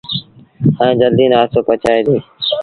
[0.79, 2.23] ائيٚݩ جلديٚ نآستو پچائيٚݩ ديٚݩ۔